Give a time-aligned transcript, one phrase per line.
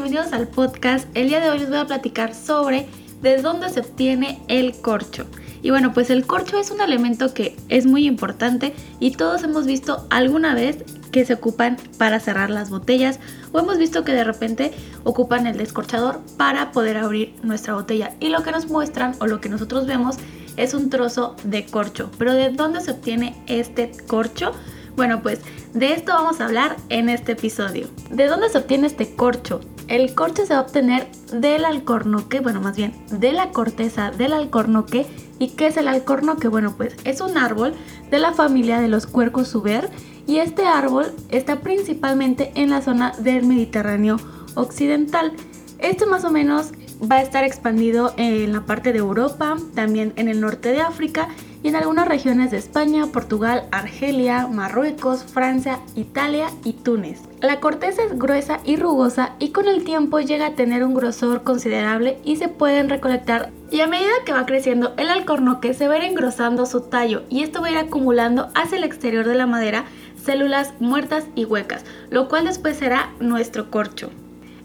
[0.00, 1.08] Bienvenidos al podcast.
[1.14, 2.86] El día de hoy les voy a platicar sobre
[3.22, 5.24] de dónde se obtiene el corcho.
[5.62, 9.64] Y bueno, pues el corcho es un elemento que es muy importante y todos hemos
[9.64, 13.20] visto alguna vez que se ocupan para cerrar las botellas
[13.52, 14.72] o hemos visto que de repente
[15.04, 18.12] ocupan el descorchador para poder abrir nuestra botella.
[18.20, 20.16] Y lo que nos muestran o lo que nosotros vemos
[20.58, 22.10] es un trozo de corcho.
[22.18, 24.52] Pero ¿de dónde se obtiene este corcho?
[24.94, 25.40] Bueno, pues
[25.72, 27.88] de esto vamos a hablar en este episodio.
[28.10, 29.62] ¿De dónde se obtiene este corcho?
[29.88, 34.32] El corcho se va a obtener del alcornoque, bueno, más bien de la corteza del
[34.32, 35.06] alcornoque.
[35.38, 36.48] ¿Y qué es el alcornoque?
[36.48, 37.74] Bueno, pues es un árbol
[38.10, 39.88] de la familia de los cuercos suber
[40.26, 44.16] y este árbol está principalmente en la zona del Mediterráneo
[44.56, 45.32] occidental.
[45.78, 50.28] Este más o menos va a estar expandido en la parte de Europa, también en
[50.28, 51.28] el norte de África
[51.62, 57.20] y en algunas regiones de España, Portugal, Argelia, Marruecos, Francia, Italia y Túnez.
[57.40, 61.42] La corteza es gruesa y rugosa y con el tiempo llega a tener un grosor
[61.42, 65.96] considerable y se pueden recolectar y a medida que va creciendo el alcornoque se va
[65.96, 69.84] engrosando su tallo y esto va a ir acumulando hacia el exterior de la madera
[70.24, 74.10] células muertas y huecas, lo cual después será nuestro corcho.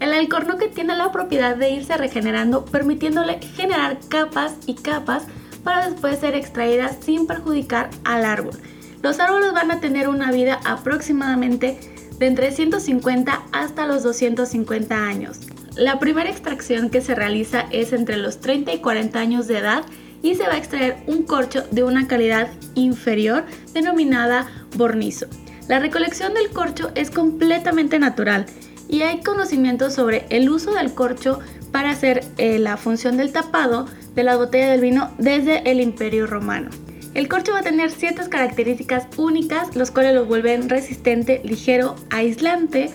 [0.00, 5.24] El alcornoque tiene la propiedad de irse regenerando, permitiéndole generar capas y capas
[5.62, 8.58] para después ser extraídas sin perjudicar al árbol.
[9.02, 11.78] Los árboles van a tener una vida aproximadamente
[12.18, 15.40] de entre 150 hasta los 250 años.
[15.76, 19.84] La primera extracción que se realiza es entre los 30 y 40 años de edad
[20.22, 23.44] y se va a extraer un corcho de una calidad inferior
[23.74, 24.46] denominada
[24.76, 25.26] bornizo.
[25.68, 28.46] La recolección del corcho es completamente natural
[28.90, 31.38] y hay conocimientos sobre el uso del corcho
[31.70, 36.26] para hacer eh, la función del tapado de la botella del vino desde el Imperio
[36.26, 36.70] Romano.
[37.14, 42.90] El corcho va a tener ciertas características únicas, los cuales lo vuelven resistente, ligero, aislante,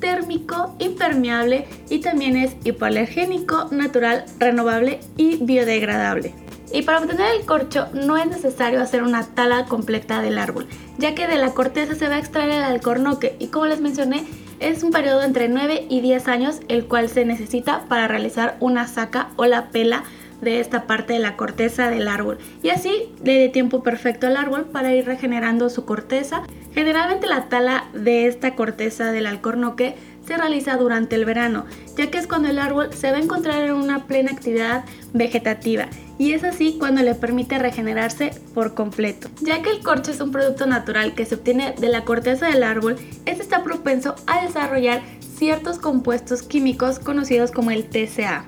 [0.00, 6.32] térmico, impermeable y también es hipoalergénico, natural, renovable y biodegradable.
[6.72, 10.68] Y para obtener el corcho no es necesario hacer una tala completa del árbol,
[10.98, 14.24] ya que de la corteza se va a extraer el alcornoque y como les mencioné,
[14.60, 18.86] es un periodo entre 9 y 10 años el cual se necesita para realizar una
[18.86, 20.04] saca o la pela
[20.40, 24.36] de esta parte de la corteza del árbol y así le dé tiempo perfecto al
[24.36, 26.42] árbol para ir regenerando su corteza.
[26.72, 31.66] Generalmente la tala de esta corteza del alcornoque se realiza durante el verano,
[31.96, 35.88] ya que es cuando el árbol se va a encontrar en una plena actividad vegetativa
[36.20, 39.30] y es así cuando le permite regenerarse por completo.
[39.40, 42.62] Ya que el corcho es un producto natural que se obtiene de la corteza del
[42.62, 45.00] árbol, este está propenso a desarrollar
[45.38, 48.44] ciertos compuestos químicos conocidos como el TCA.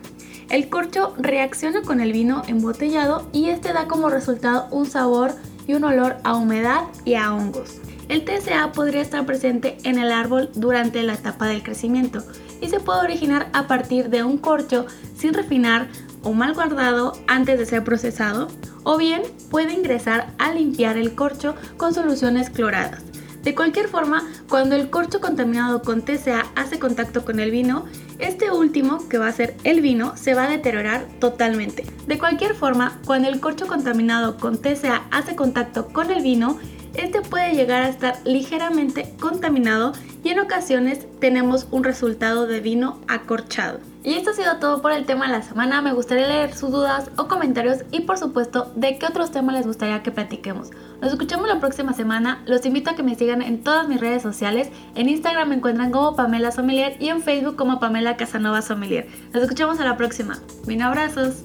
[0.50, 5.32] El corcho reacciona con el vino embotellado y este da como resultado un sabor
[5.66, 7.80] y un olor a humedad y a hongos.
[8.10, 12.22] El TCA podría estar presente en el árbol durante la etapa del crecimiento
[12.60, 14.84] y se puede originar a partir de un corcho
[15.16, 15.88] sin refinar
[16.22, 18.48] o mal guardado antes de ser procesado,
[18.84, 23.02] o bien puede ingresar a limpiar el corcho con soluciones cloradas.
[23.42, 27.86] De cualquier forma, cuando el corcho contaminado con TCA hace contacto con el vino,
[28.20, 31.84] este último, que va a ser el vino, se va a deteriorar totalmente.
[32.06, 36.58] De cualquier forma, cuando el corcho contaminado con TCA hace contacto con el vino,
[36.94, 43.00] este puede llegar a estar ligeramente contaminado y en ocasiones tenemos un resultado de vino
[43.08, 43.80] acorchado.
[44.04, 45.80] Y esto ha sido todo por el tema de la semana.
[45.80, 49.66] Me gustaría leer sus dudas o comentarios y por supuesto de qué otros temas les
[49.66, 50.70] gustaría que platiquemos.
[51.00, 52.42] Nos escuchamos la próxima semana.
[52.46, 54.70] Los invito a que me sigan en todas mis redes sociales.
[54.96, 59.06] En Instagram me encuentran como Pamela Sommelier y en Facebook como Pamela Casanova Sommelier.
[59.32, 60.38] Nos escuchamos a la próxima.
[60.66, 61.44] Mil abrazos.